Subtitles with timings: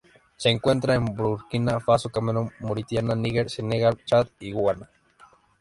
[0.35, 4.89] Se encuentra en Burkina Faso, Camerún, Mauritania, Níger, Senegal, Chad y Ghana.